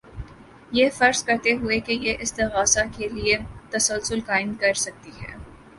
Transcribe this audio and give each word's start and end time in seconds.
یہ 0.71 0.89
فرض 0.89 1.23
کرتے 1.23 1.53
ہوئے 1.53 1.79
کہ 1.79 1.93
یہ 2.01 2.17
استغاثہ 2.19 2.85
کے 2.97 3.07
لیے 3.09 3.37
تسلسل 3.69 4.21
قائم 4.25 4.53
کر 4.59 4.73
سکتی 4.77 5.11
ہے 5.21 5.35